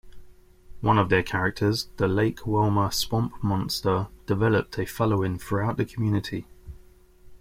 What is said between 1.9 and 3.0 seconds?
Lake Welmer